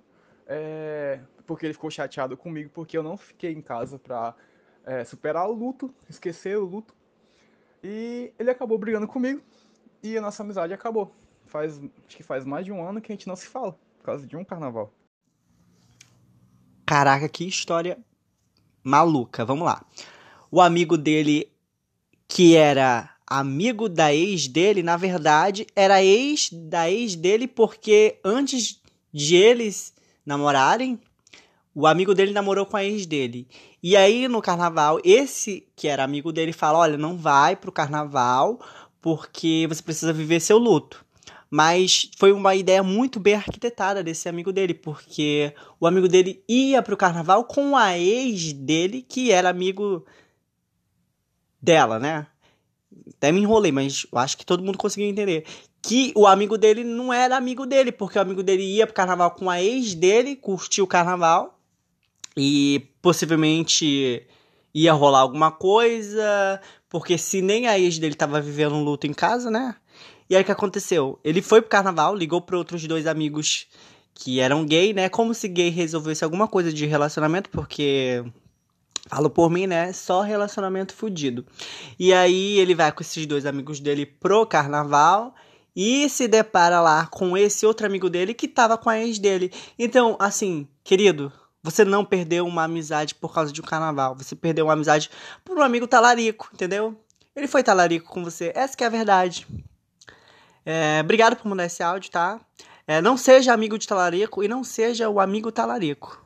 é, 0.53 1.21
porque 1.47 1.65
ele 1.65 1.73
ficou 1.73 1.89
chateado 1.91 2.37
comigo 2.37 2.71
porque 2.75 2.99
eu 2.99 3.05
não 3.05 3.17
fiquei 3.17 3.53
em 3.53 3.63
casa 3.63 4.01
pra 4.01 4.35
é, 4.85 5.05
superar 5.05 5.49
o 5.49 5.53
luto, 5.53 5.95
esquecer 6.09 6.59
o 6.59 6.65
luto. 6.65 6.93
E 7.85 8.33
ele 8.37 8.51
acabou 8.51 8.77
brigando 8.77 9.07
comigo 9.07 9.41
e 10.03 10.19
a 10.19 10.21
nossa 10.21 10.43
amizade 10.43 10.75
acabou. 10.75 11.15
Faz, 11.47 11.81
acho 12.07 12.17
que 12.17 12.25
faz 12.25 12.45
mais 12.45 12.65
de 12.65 12.73
um 12.73 12.85
ano 12.85 13.01
que 13.01 13.13
a 13.13 13.15
gente 13.15 13.29
não 13.29 13.37
se 13.37 13.47
fala, 13.47 13.79
por 13.99 14.05
causa 14.05 14.27
de 14.27 14.37
um 14.37 14.45
carnaval. 14.45 14.93
Caraca, 16.85 17.29
que 17.29 17.47
história 17.47 17.97
maluca. 18.83 19.45
Vamos 19.45 19.65
lá. 19.65 19.85
O 20.51 20.61
amigo 20.61 20.99
dele, 20.99 21.51
que 22.27 22.57
era 22.57 23.09
amigo 23.25 23.89
da 23.89 24.13
ex 24.13 24.49
dele, 24.49 24.83
na 24.83 24.97
verdade, 24.97 25.65
era 25.77 26.03
ex 26.03 26.51
da 26.53 26.91
ex 26.91 27.15
dele, 27.15 27.47
porque 27.47 28.19
antes 28.25 28.83
de 29.13 29.37
eles 29.37 29.95
namorarem, 30.25 31.01
o 31.75 31.87
amigo 31.87 32.15
dele 32.15 32.33
namorou 32.33 32.67
com 32.67 32.77
a 32.77 32.85
ex 32.85 33.07
dele. 33.07 33.47
E 33.83 33.97
aí, 33.97 34.29
no 34.29 34.43
carnaval, 34.43 35.01
esse 35.05 35.67
que 35.77 35.89
era 35.89 36.05
amigo 36.05 36.33
dele 36.33 36.53
fala: 36.53 36.79
Olha, 36.79 36.97
não 36.97 37.17
vai 37.17 37.57
pro 37.57 37.73
carnaval 37.73 38.61
porque 39.01 39.67
você 39.69 39.83
precisa 39.83 40.13
viver 40.13 40.41
seu 40.41 40.59
luto. 40.59 41.05
Mas 41.51 42.09
foi 42.17 42.33
uma 42.33 42.55
ideia 42.55 42.83
muito 42.83 43.19
bem 43.19 43.35
arquitetada 43.35 44.05
desse 44.05 44.29
amigo 44.29 44.53
dele, 44.53 44.73
porque 44.73 45.53
o 45.81 45.87
amigo 45.87 46.07
dele 46.07 46.45
ia 46.49 46.81
pro 46.81 46.97
carnaval 46.97 47.45
com 47.45 47.77
a 47.77 47.99
ex 47.99 48.53
dele, 48.53 49.03
que 49.03 49.33
era 49.33 49.51
amigo 49.51 50.05
dela, 51.61 51.99
né? 51.99 52.27
Até 53.17 53.33
me 53.33 53.41
enrolei, 53.41 53.73
mas 53.73 54.07
eu 54.13 54.19
acho 54.19 54.37
que 54.37 54.47
todo 54.47 54.63
mundo 54.63 54.79
conseguiu 54.79 55.09
entender. 55.09 55.45
Que 55.83 56.13
o 56.15 56.27
amigo 56.27 56.59
dele 56.59 56.85
não 56.85 57.13
era 57.13 57.37
amigo 57.37 57.65
dele, 57.65 57.91
porque 57.91 58.19
o 58.19 58.23
amigo 58.23 58.43
dele 58.43 58.63
ia 58.63 58.87
pro 58.87 58.95
carnaval 58.95 59.31
com 59.31 59.49
a 59.49 59.63
ex 59.63 59.95
dele, 59.95 60.37
curtiu 60.37 60.85
o 60.85 60.89
carnaval, 60.89 61.59
e 62.37 62.89
possivelmente 63.01 64.27
ia 64.75 64.93
rolar 64.93 65.21
alguma 65.21 65.51
coisa, 65.51 66.61
porque 66.89 67.17
se 67.19 67.43
nem 67.43 67.67
a 67.67 67.79
ex 67.79 67.99
dele 67.99 68.15
tava 68.15 68.41
vivendo 68.41 68.75
um 68.75 68.85
luto 68.85 69.07
em 69.07 69.13
casa, 69.13 69.51
né? 69.51 69.75
E 70.29 70.37
aí 70.37 70.43
o 70.43 70.45
que 70.45 70.53
aconteceu? 70.53 71.19
Ele 71.25 71.43
foi 71.43 71.61
pro 71.61 71.71
carnaval, 71.71 72.15
ligou 72.15 72.41
para 72.41 72.57
outros 72.57 72.87
dois 72.87 73.07
amigos 73.07 73.67
que 74.15 74.39
eram 74.39 74.65
gay, 74.65 74.93
né? 74.93 75.09
Como 75.09 75.35
se 75.35 75.49
gay 75.49 75.71
resolvesse 75.71 76.23
alguma 76.23 76.47
coisa 76.47 76.73
de 76.73 76.87
relacionamento, 76.87 77.51
porque 77.51 78.23
falo 79.09 79.29
por 79.29 79.51
mim, 79.51 79.67
né? 79.67 79.93
Só 79.93 80.21
relacionamento 80.21 80.95
fudido. 80.95 81.45
E 81.99 82.13
aí 82.13 82.59
ele 82.61 82.75
vai 82.75 82.93
com 82.93 83.03
esses 83.03 83.27
dois 83.27 83.45
amigos 83.45 83.81
dele 83.81 84.07
pro 84.07 84.47
carnaval 84.47 85.35
e 85.83 86.11
se 86.11 86.29
depara 86.29 86.79
lá 86.79 87.07
com 87.07 87.35
esse 87.35 87.65
outro 87.65 87.87
amigo 87.87 88.11
dele 88.11 88.35
que 88.35 88.47
tava 88.47 88.77
com 88.77 88.91
a 88.91 88.99
ex 88.99 89.19
dele. 89.19 89.51
Então, 89.79 90.15
assim, 90.21 90.69
querido, 90.85 91.33
você 91.63 91.87
não 91.87 92.05
perdeu 92.05 92.47
uma 92.47 92.65
amizade 92.65 93.15
por 93.15 93.33
causa 93.33 93.51
de 93.51 93.63
um 93.63 93.65
carnaval. 93.65 94.15
Você 94.15 94.37
perdeu 94.37 94.67
uma 94.67 94.75
amizade 94.75 95.11
por 95.43 95.57
um 95.57 95.63
amigo 95.63 95.87
talarico, 95.87 96.51
entendeu? 96.53 96.95
Ele 97.35 97.49
foi 97.49 97.63
talarico 97.63 98.11
com 98.11 98.23
você. 98.23 98.53
Essa 98.55 98.77
que 98.77 98.85
é 98.85 98.89
a 98.89 98.91
verdade. 98.91 99.47
É, 100.67 101.01
obrigado 101.03 101.35
por 101.35 101.49
mandar 101.49 101.65
esse 101.65 101.83
áudio, 101.83 102.11
tá? 102.11 102.39
É, 102.87 103.01
não 103.01 103.17
seja 103.17 103.55
amigo 103.55 103.79
de 103.79 103.89
talarico 103.89 104.45
e 104.45 104.49
não 104.49 104.63
seja 104.63 105.09
o 105.09 105.19
amigo 105.19 105.51
talarico. 105.51 106.23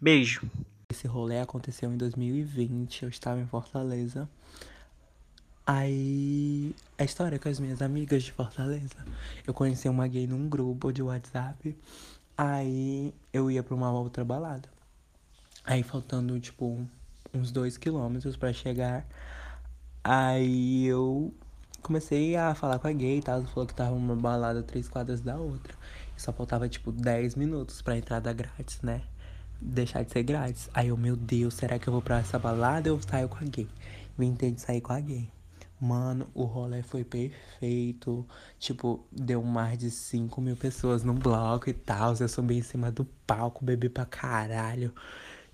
Beijo. 0.00 0.42
Esse 0.90 1.06
rolê 1.06 1.38
aconteceu 1.38 1.92
em 1.92 1.96
2020, 1.96 3.04
eu 3.04 3.08
estava 3.08 3.38
em 3.38 3.46
Fortaleza. 3.46 4.28
Aí, 5.66 6.76
a 6.98 7.04
história 7.04 7.38
com 7.38 7.48
as 7.48 7.58
minhas 7.58 7.80
amigas 7.80 8.22
de 8.22 8.32
Fortaleza. 8.32 8.96
Eu 9.46 9.54
conheci 9.54 9.88
uma 9.88 10.06
gay 10.06 10.26
num 10.26 10.46
grupo 10.46 10.92
de 10.92 11.02
WhatsApp. 11.02 11.74
Aí, 12.36 13.14
eu 13.32 13.50
ia 13.50 13.62
pra 13.62 13.74
uma 13.74 13.90
outra 13.90 14.22
balada. 14.26 14.68
Aí, 15.64 15.82
faltando, 15.82 16.38
tipo, 16.38 16.86
uns 17.32 17.50
dois 17.50 17.78
quilômetros 17.78 18.36
para 18.36 18.52
chegar. 18.52 19.06
Aí, 20.02 20.84
eu 20.84 21.32
comecei 21.80 22.36
a 22.36 22.54
falar 22.54 22.78
com 22.78 22.88
a 22.88 22.92
gay 22.92 23.18
e 23.18 23.22
tal. 23.22 23.36
Ela 23.36 23.46
falou 23.46 23.66
que 23.66 23.74
tava 23.74 23.92
uma 23.94 24.14
balada 24.14 24.62
três 24.62 24.86
quadras 24.86 25.22
da 25.22 25.38
outra. 25.38 25.74
E 26.14 26.20
só 26.20 26.30
faltava, 26.30 26.68
tipo, 26.68 26.92
10 26.92 27.36
minutos 27.36 27.80
pra 27.80 27.96
entrada 27.96 28.30
grátis, 28.34 28.82
né? 28.82 29.00
Deixar 29.62 30.04
de 30.04 30.12
ser 30.12 30.24
grátis. 30.24 30.68
Aí 30.74 30.88
eu, 30.88 30.96
meu 30.98 31.16
Deus, 31.16 31.54
será 31.54 31.78
que 31.78 31.88
eu 31.88 31.92
vou 31.94 32.02
pra 32.02 32.18
essa 32.18 32.38
balada 32.38 32.92
ou 32.92 32.98
eu 32.98 33.02
saio 33.02 33.30
com 33.30 33.38
a 33.38 33.48
gay? 33.48 33.68
Inventei 34.18 34.50
de 34.50 34.60
sair 34.60 34.82
com 34.82 34.92
a 34.92 35.00
gay. 35.00 35.32
Mano, 35.80 36.28
o 36.34 36.44
rolê 36.44 36.82
foi 36.82 37.04
perfeito. 37.04 38.26
Tipo, 38.58 39.04
deu 39.12 39.42
mais 39.42 39.78
de 39.78 39.90
5 39.90 40.40
mil 40.40 40.56
pessoas 40.56 41.02
no 41.04 41.12
bloco 41.14 41.68
e 41.68 41.74
tal. 41.74 42.14
Eu 42.18 42.28
subi 42.28 42.58
em 42.58 42.62
cima 42.62 42.90
do 42.90 43.04
palco, 43.26 43.64
bebi 43.64 43.88
pra 43.88 44.06
caralho. 44.06 44.94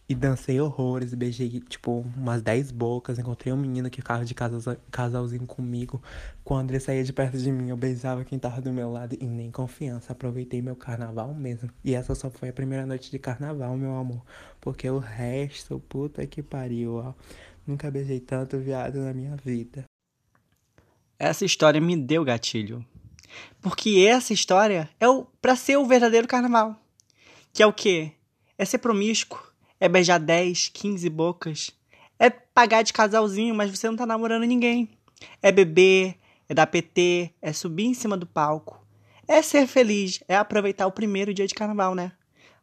E 0.08 0.14
dancei 0.14 0.60
horrores, 0.60 1.14
beijei, 1.14 1.60
tipo, 1.60 2.00
umas 2.16 2.42
10 2.42 2.70
bocas. 2.72 3.18
Encontrei 3.18 3.52
um 3.52 3.56
menino 3.56 3.88
que 3.88 4.00
ficava 4.00 4.24
de 4.24 4.34
casal, 4.34 4.76
casalzinho 4.90 5.46
comigo. 5.46 6.02
Quando 6.44 6.70
ele 6.70 6.80
saía 6.80 7.04
de 7.04 7.12
perto 7.12 7.38
de 7.38 7.50
mim, 7.50 7.68
eu 7.68 7.76
beijava 7.76 8.24
quem 8.24 8.38
tava 8.38 8.60
do 8.60 8.72
meu 8.72 8.90
lado. 8.92 9.16
E 9.20 9.26
nem 9.26 9.50
confiança. 9.50 10.12
Aproveitei 10.12 10.60
meu 10.62 10.76
carnaval 10.76 11.32
mesmo. 11.34 11.70
E 11.84 11.94
essa 11.94 12.14
só 12.14 12.30
foi 12.30 12.50
a 12.50 12.52
primeira 12.52 12.84
noite 12.86 13.10
de 13.10 13.18
carnaval, 13.18 13.76
meu 13.76 13.94
amor. 13.96 14.22
Porque 14.60 14.88
o 14.90 14.98
resto, 14.98 15.80
puta 15.88 16.26
que 16.26 16.42
pariu, 16.42 16.96
ó. 16.96 17.14
Nunca 17.66 17.90
beijei 17.90 18.20
tanto 18.20 18.58
viado 18.58 18.98
na 19.00 19.12
minha 19.14 19.36
vida. 19.36 19.89
Essa 21.20 21.44
história 21.44 21.80
me 21.80 21.96
deu 21.96 22.24
gatilho. 22.24 22.84
Porque 23.60 24.06
essa 24.08 24.32
história 24.32 24.90
é 24.98 25.08
o 25.08 25.24
para 25.40 25.54
ser 25.54 25.76
o 25.76 25.86
verdadeiro 25.86 26.26
carnaval. 26.26 26.74
Que 27.52 27.62
é 27.62 27.66
o 27.66 27.72
quê? 27.72 28.10
É 28.58 28.64
ser 28.64 28.78
promíscuo 28.78 29.50
é 29.80 29.88
beijar 29.88 30.20
10, 30.20 30.68
15 30.68 31.08
bocas, 31.08 31.70
é 32.18 32.28
pagar 32.28 32.82
de 32.82 32.92
casalzinho, 32.92 33.54
mas 33.54 33.70
você 33.70 33.88
não 33.88 33.96
tá 33.96 34.04
namorando 34.04 34.44
ninguém. 34.44 34.90
É 35.42 35.50
beber, 35.50 36.16
é 36.46 36.52
dar 36.52 36.66
PT, 36.66 37.34
é 37.40 37.52
subir 37.52 37.86
em 37.86 37.94
cima 37.94 38.16
do 38.16 38.26
palco. 38.26 38.78
É 39.26 39.40
ser 39.40 39.66
feliz, 39.66 40.22
é 40.28 40.36
aproveitar 40.36 40.86
o 40.86 40.92
primeiro 40.92 41.32
dia 41.32 41.46
de 41.46 41.54
carnaval, 41.54 41.94
né? 41.94 42.12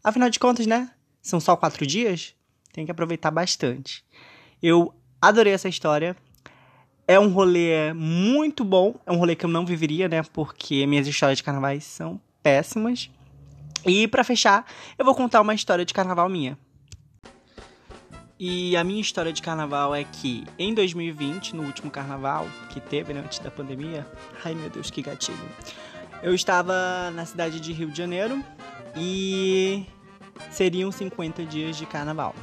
Afinal 0.03 0.29
de 0.29 0.37
contas, 0.37 0.67
né? 0.67 0.91
São 1.21 1.39
só 1.39 1.57
quatro 1.57 1.87
dias? 1.87 2.35
Tem 2.71 2.85
que 2.85 2.91
aproveitar 2.91 3.31
bastante. 3.31 4.05
Eu 4.61 4.93
adorei 5.19 5.53
essa 5.53 5.67
história. 5.67 6.15
É 7.07 7.17
um 7.17 7.29
rolê 7.29 7.93
muito 7.93 8.65
bom. 8.65 8.95
É 9.05 9.11
um 9.11 9.17
rolê 9.17 9.33
que 9.35 9.45
eu 9.45 9.49
não 9.49 9.65
viveria, 9.65 10.09
né? 10.09 10.21
Porque 10.33 10.85
minhas 10.85 11.07
histórias 11.07 11.37
de 11.37 11.43
carnavais 11.43 11.85
são 11.85 12.19
péssimas. 12.43 13.09
E 13.85 14.07
para 14.09 14.23
fechar, 14.25 14.65
eu 14.97 15.05
vou 15.05 15.15
contar 15.15 15.39
uma 15.39 15.53
história 15.53 15.85
de 15.85 15.93
carnaval 15.93 16.27
minha. 16.27 16.57
E 18.37 18.75
a 18.75 18.83
minha 18.83 18.99
história 18.99 19.31
de 19.31 19.41
carnaval 19.41 19.95
é 19.95 20.03
que 20.03 20.43
em 20.59 20.73
2020, 20.73 21.55
no 21.55 21.63
último 21.63 21.89
carnaval 21.89 22.45
que 22.69 22.81
teve 22.81 23.13
né, 23.13 23.21
antes 23.21 23.39
da 23.39 23.49
pandemia, 23.49 24.05
ai 24.43 24.53
meu 24.53 24.69
Deus, 24.69 24.91
que 24.91 25.01
gatilho. 25.01 25.37
Eu 26.21 26.35
estava 26.35 27.09
na 27.15 27.25
cidade 27.25 27.59
de 27.59 27.71
Rio 27.71 27.89
de 27.89 27.97
Janeiro 27.97 28.43
e 28.95 29.85
seriam 30.51 30.91
50 30.91 31.45
dias 31.45 31.77
de 31.77 31.85
carnaval. 31.85 32.35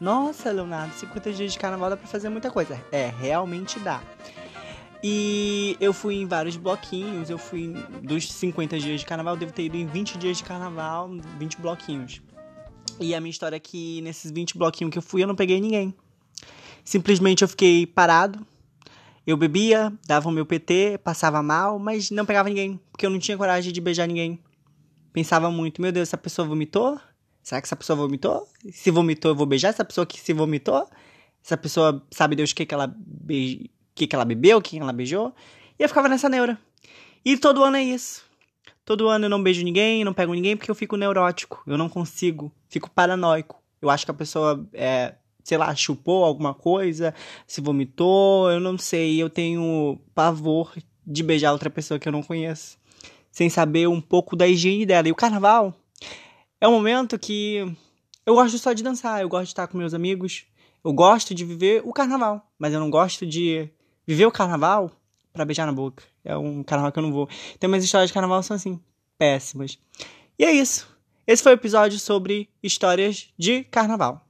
Nossa, 0.00 0.50
Leonardo, 0.50 0.94
50 0.94 1.32
dias 1.32 1.52
de 1.52 1.58
carnaval 1.58 1.90
dá 1.90 1.96
pra 1.96 2.06
fazer 2.06 2.28
muita 2.28 2.50
coisa. 2.50 2.80
É, 2.90 3.12
realmente 3.18 3.78
dá. 3.78 4.02
E 5.02 5.76
eu 5.80 5.92
fui 5.92 6.16
em 6.16 6.26
vários 6.26 6.56
bloquinhos, 6.56 7.28
eu 7.28 7.36
fui 7.36 7.74
dos 8.02 8.32
50 8.32 8.78
dias 8.78 9.00
de 9.00 9.06
carnaval, 9.06 9.36
devo 9.36 9.52
ter 9.52 9.64
ido 9.64 9.76
em 9.76 9.86
20 9.86 10.16
dias 10.16 10.38
de 10.38 10.44
carnaval, 10.44 11.10
20 11.38 11.60
bloquinhos. 11.60 12.22
E 12.98 13.14
a 13.14 13.20
minha 13.20 13.30
história 13.30 13.56
é 13.56 13.60
que 13.60 14.00
nesses 14.00 14.30
20 14.30 14.56
bloquinhos 14.56 14.90
que 14.90 14.98
eu 14.98 15.02
fui, 15.02 15.22
eu 15.22 15.26
não 15.26 15.34
peguei 15.34 15.60
ninguém. 15.60 15.94
Simplesmente 16.84 17.42
eu 17.42 17.48
fiquei 17.48 17.86
parado 17.86 18.46
Eu 19.26 19.36
bebia, 19.36 19.92
dava 20.06 20.28
o 20.28 20.32
meu 20.32 20.44
PT, 20.44 20.98
passava 21.02 21.42
mal, 21.42 21.78
mas 21.78 22.10
não 22.10 22.26
pegava 22.26 22.48
ninguém, 22.48 22.78
porque 22.90 23.06
eu 23.06 23.10
não 23.10 23.18
tinha 23.18 23.36
coragem 23.36 23.72
de 23.72 23.80
beijar 23.80 24.06
ninguém. 24.06 24.38
Pensava 25.12 25.50
muito, 25.50 25.80
meu 25.80 25.92
Deus, 25.92 26.08
essa 26.08 26.18
pessoa 26.18 26.46
vomitou? 26.46 26.98
Será 27.44 27.60
que 27.60 27.66
essa 27.66 27.76
pessoa 27.76 27.94
vomitou? 27.94 28.48
Se 28.72 28.90
vomitou, 28.90 29.30
eu 29.30 29.34
vou 29.34 29.44
beijar 29.44 29.68
essa 29.68 29.84
pessoa 29.84 30.06
que 30.06 30.18
se 30.18 30.32
vomitou? 30.32 30.88
Essa 31.44 31.58
pessoa 31.58 32.02
sabe 32.10 32.34
Deus 32.34 32.52
o 32.52 32.54
que, 32.54 32.64
que 32.64 32.74
ela 32.74 32.92
beij... 32.96 33.70
que, 33.94 34.06
que 34.06 34.16
ela 34.16 34.24
bebeu, 34.24 34.62
quem 34.62 34.80
ela 34.80 34.94
beijou? 34.94 35.34
E 35.78 35.82
eu 35.82 35.88
ficava 35.88 36.08
nessa 36.08 36.26
neura. 36.26 36.58
E 37.22 37.36
todo 37.36 37.62
ano 37.62 37.76
é 37.76 37.82
isso. 37.82 38.24
Todo 38.82 39.10
ano 39.10 39.26
eu 39.26 39.28
não 39.28 39.42
beijo 39.42 39.62
ninguém, 39.62 40.04
não 40.04 40.14
pego 40.14 40.32
ninguém, 40.32 40.56
porque 40.56 40.70
eu 40.70 40.74
fico 40.74 40.96
neurótico. 40.96 41.62
Eu 41.66 41.76
não 41.76 41.86
consigo. 41.86 42.50
Fico 42.66 42.88
paranoico. 42.88 43.62
Eu 43.82 43.90
acho 43.90 44.06
que 44.06 44.10
a 44.10 44.14
pessoa, 44.14 44.66
é, 44.72 45.14
sei 45.42 45.58
lá, 45.58 45.74
chupou 45.74 46.24
alguma 46.24 46.54
coisa, 46.54 47.14
se 47.46 47.60
vomitou, 47.60 48.50
eu 48.50 48.58
não 48.58 48.78
sei. 48.78 49.22
Eu 49.22 49.28
tenho 49.28 50.00
pavor 50.14 50.72
de 51.06 51.22
beijar 51.22 51.52
outra 51.52 51.68
pessoa 51.68 52.00
que 52.00 52.08
eu 52.08 52.12
não 52.12 52.22
conheço. 52.22 52.78
Sem 53.30 53.50
saber 53.50 53.86
um 53.86 54.00
pouco 54.00 54.34
da 54.34 54.48
higiene 54.48 54.86
dela. 54.86 55.08
E 55.08 55.12
o 55.12 55.14
carnaval 55.14 55.74
é 56.64 56.68
um 56.68 56.72
momento 56.72 57.18
que 57.18 57.76
eu 58.24 58.34
gosto 58.34 58.56
só 58.56 58.72
de 58.72 58.82
dançar, 58.82 59.20
eu 59.20 59.28
gosto 59.28 59.44
de 59.44 59.50
estar 59.50 59.66
com 59.66 59.76
meus 59.76 59.92
amigos, 59.92 60.46
eu 60.82 60.94
gosto 60.94 61.34
de 61.34 61.44
viver 61.44 61.82
o 61.84 61.92
carnaval, 61.92 62.50
mas 62.58 62.72
eu 62.72 62.80
não 62.80 62.88
gosto 62.88 63.26
de 63.26 63.68
viver 64.06 64.24
o 64.24 64.32
carnaval 64.32 64.90
para 65.30 65.44
beijar 65.44 65.66
na 65.66 65.74
boca. 65.74 66.02
É 66.24 66.34
um 66.34 66.62
carnaval 66.62 66.90
que 66.90 66.98
eu 66.98 67.02
não 67.02 67.12
vou. 67.12 67.28
Então, 67.54 67.68
minhas 67.68 67.84
histórias 67.84 68.08
de 68.08 68.14
carnaval 68.14 68.42
são 68.42 68.56
assim, 68.56 68.80
péssimas. 69.18 69.78
E 70.38 70.44
é 70.46 70.52
isso. 70.52 70.88
Esse 71.26 71.42
foi 71.42 71.52
o 71.52 71.60
episódio 71.60 71.98
sobre 71.98 72.48
histórias 72.62 73.28
de 73.38 73.64
carnaval. 73.64 74.26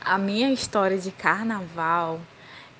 A 0.00 0.16
minha 0.16 0.52
história 0.52 0.96
de 0.96 1.10
carnaval 1.10 2.20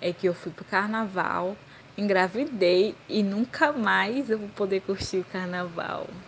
é 0.01 0.13
que 0.13 0.29
eu 0.29 0.35
fui 0.35 0.53
pro 0.53 0.65
carnaval 0.65 1.57
engravidei 1.97 3.03
e 3.09 3.23
nunca 3.23 3.73
mais 3.73 4.31
eu 4.31 4.39
vou 4.39 4.49
poder 4.51 4.81
curtir 4.83 5.19
o 5.19 5.25
carnaval. 5.25 6.23